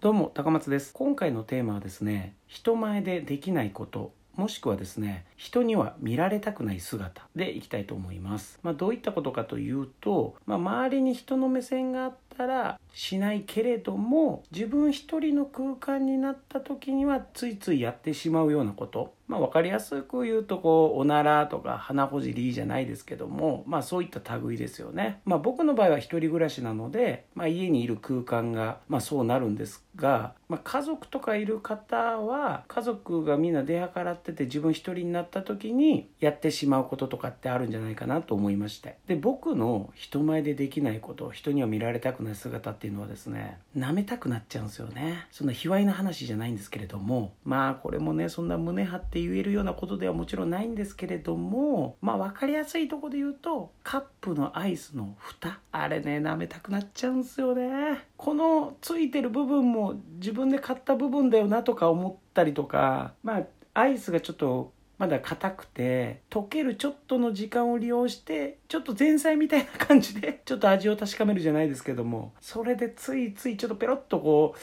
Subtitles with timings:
[0.00, 0.94] どうも高松です。
[0.94, 19.12] 今回のテーマはですね人前でできないこともしくはですね人には見られたくない姿でいきたいと思います、まあ、どういったことかというと、まあ、周りに人の目線があったらしないけれども自分一人の空間になった時にはついついやってしまうようなこと。
[19.30, 25.20] まあ分かりやすく言うとこうおならとか鼻ほじりじゃないですけどもまあそういった類ですよね。
[25.24, 38.96] まあ僕の場合は一人暮らしなので、まあ、家にいる空間がまあそうなるんですが、まあ、家族とかいる方は家族がみんな出計らってて自分一人になった時にやってしまうこととかってあるんじゃないかなと思いまして。
[39.06, 45.28] で僕の人前でできないこと人には見られたくない姿っていうのはですね舐めたくなっちゃうんですよね。
[45.30, 55.60] そんな卑猥な話じゃないんですけれどもまあこれもねそんな胸張ってって言えるようなことではもちろんないんですけれどもまあ分かりやすいとこで言うとカップのアイスの蓋。
[55.72, 58.04] あれね舐めたくなっちゃうんすよね。
[58.16, 63.42] このついてる部分も自分で買った部分だよなとか思ったりとかまあ
[63.74, 74.54] アイスがちょっとまだ硬くて溶けるちょっとの時間を利用してちょっと前菜みたいな感じでちょっと味を確かめるじゃないですけどもそれでついついちょっとペロッとこ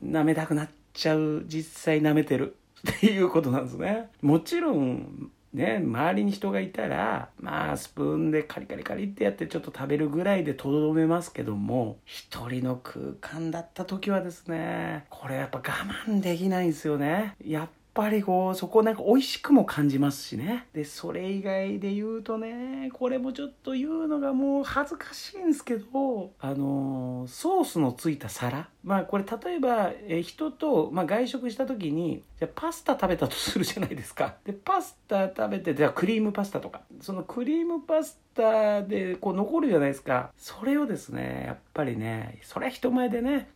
[0.00, 2.56] う舐めたくなっちゃう実際舐めてる。
[2.96, 15.62] っていうことなんですねもちろんね、周りに人がいたら、まあ、スプーンでカリカリカリってやってちょっと食べるぐらいでとどめますけども、一人の空間だった時はですね、これやっぱ我
[16.06, 17.34] 慢できないんですよね。
[17.44, 17.68] やっ
[18.00, 20.66] ぱりこうそこなんか美味しくも感じますしね。
[20.72, 28.70] でそれ以外で言うとねこれもちょっと言うのがもう恥ずかしいんですけどあのソースのついた皿。
[28.82, 34.36] まあこれ例えばえ人と、まあ、外食した時にじゃパスタ食べたとするじゃないですか。
[34.46, 36.80] でパスタ食べてじゃクリームパスタとか。
[37.02, 40.30] そのクリームパスタでこう残るじゃないですか。
[40.38, 43.50] それをですねやっぱりねそれは人前でね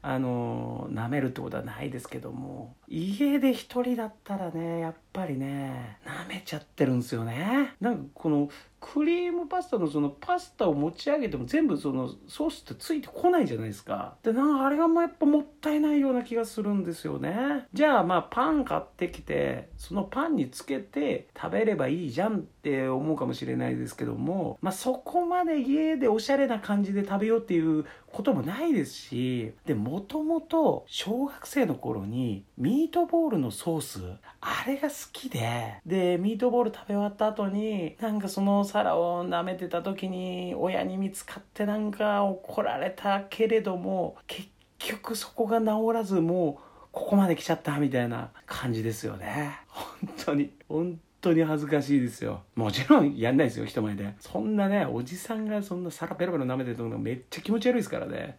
[0.00, 7.74] あの舐めるってことはないですけども家で一人だったらねやっぱりね舐めちゃってるんですよね。
[7.80, 8.48] なんかこの
[8.80, 14.16] クリームパスタのそのパスタを持ち上げても全部そのソースってついてこないじゃないですか。
[14.22, 17.66] でなんかあれがもうやっぱもったいないような気がするんですよね。
[17.72, 34.00] じゃあまあパン買ってきてそのパンにつけて食べればいいじゃんって思うかもしれないですけどもまあそこまで家でおしゃれな感じで食べようっていうこともないですしでもともと小学生の頃にミートボールのソース
[34.40, 44.48] あれが好きででミートボール食べ終わった後になんかその皿を舐めてた時に親に見つかってなんか怒られたけれども結
[44.78, 49.58] 局そこが治らずもうここまで来ちゃったみたいな感じですよね。
[49.68, 52.42] 本当に本当に恥ずかしいですよ。
[52.54, 54.14] もちろんやんないですよ人前で。
[54.20, 58.38] そんなねおじさんがそんな皿ペロペロ舐めてるのがめっちゃ気持ち悪いですからね。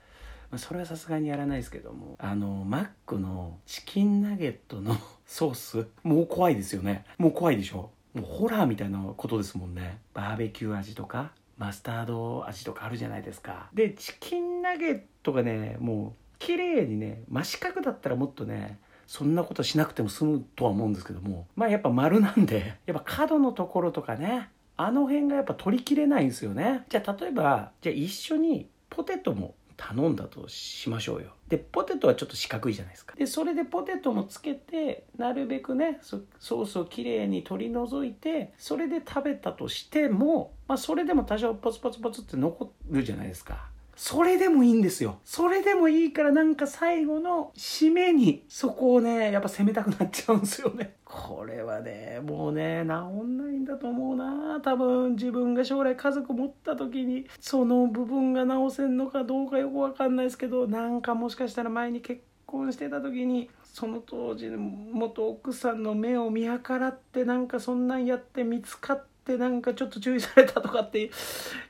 [0.51, 2.15] まそれはさすがにやらないですけども。
[2.17, 4.95] あのマックのチキンナゲットの
[5.25, 5.87] ソース。
[6.03, 7.05] もう怖いですよね。
[7.17, 7.91] もう怖いでしょ。
[8.13, 9.99] もうホラーみたいなことですもんね。
[10.13, 13.69] バーベキュー味とかマスタード味とかあるじゃないですか。
[13.73, 21.47] でチキンナゲットがねもう綺麗にね真四角だったらもっとねそんなことしなくても済むとは思うんですけども。
[21.55, 26.85] まあやっぱ丸なんでやっぱ角のところとかねあの辺がやっぱ取りきれないんですよね。
[26.89, 31.29] じゃあ例えばじゃあ一緒にポテトも頼んだとしましょうよ。
[31.47, 33.15] でポテトはちょっと四角いじゃないですか。
[33.15, 43.69] でそれでポテトもつけてなるべくねソースをきれいに取り除いてそれで食べたとしてもまあそれでも多少ポツポツポツって残るじゃないですか。
[44.01, 45.19] それでもいいんですよ。
[45.25, 50.95] それでもいいからなんか最後の締めにそこをね、やっぱ攻めたくなっちゃうんですよね。
[51.03, 52.93] これはね、もうね、治
[53.25, 54.61] んないんだと思うな。
[54.61, 71.11] 多分自分が将来家族持った時にその部分が治せんのかどうかよくわかんないですけど、なんかもしかしたら前に結婚してた時にその当時の元奥さんの目を見計らってなんかそんなんやって見つかってってなんかちょっと注意されたとかって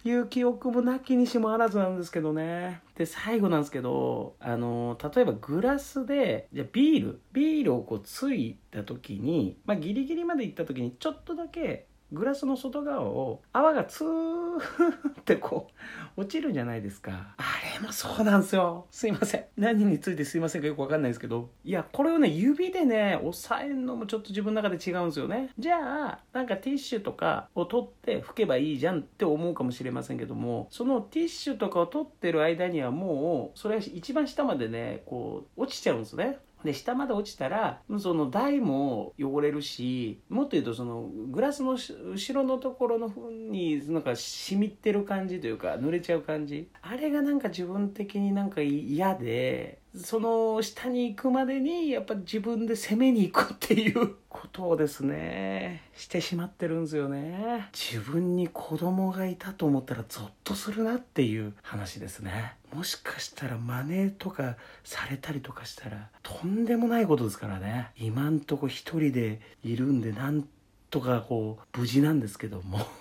[0.04, 2.82] いう記憶もなきにしもあらずなんですけどね。
[2.96, 15.74] で、最後なんですけど、あの、例えばグラスで、じゃビール、ビールをこうついた時に、まあギリギリまで行った時にちょっとだけグラスの外側を泡がツーってこう
[16.18, 17.36] 落ちるじゃないですか。
[17.38, 17.44] あ
[17.80, 18.86] れもそうなんですよ。
[18.92, 19.46] すいません。
[19.58, 21.50] 何についてすいませんかよくわかんないですけど。
[21.64, 25.50] いやこれをね指でね押さえるのもちょっと自分の中で違うんですよね。
[25.58, 25.78] じゃ
[26.10, 36.40] あなんかティッシュとかを取って拭けばいいじゃんって思うかもしれませんけどもそのティッシュとかを取ってる間にはもうそれは一番下までねこう落ちちゃうんですね。
[36.64, 46.70] で下まで落ちたらその台も汚れるしもっと言うとそのグラスの後ろのところの方になんか染みってる感じというか濡れちゃう感じ。
[46.82, 57.70] あれがなんか自分的になんか嫌でその下に行くまでにやっぱ自分で攻めに行くっていう ことをですねしてしまってるんですよね。
[57.74, 62.59] 自分に子供がいたと思ったらゾッとするなっていう話ですね。
[62.74, 67.92] もしかしたら真似とかされたりとかしたらとんでもないことですからね。
[67.98, 70.48] 今んとこ一人でいるんでなん
[70.90, 72.80] とかこう無事なんですけども。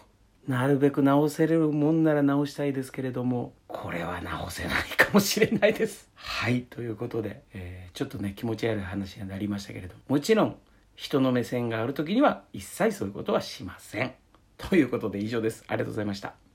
[0.49, 3.53] なるべく直せるもんなら直したいですけれども。
[3.67, 6.09] これは直せないかもしれないです。
[6.15, 10.57] はいということで、えー、ちょっとね気持ち悪い話になりましたけれどもちろん
[10.97, 14.15] 人の目線がある時には一切そういうことはしません。
[14.57, 15.65] ということで以上です。
[15.69, 16.48] ありがとうございました。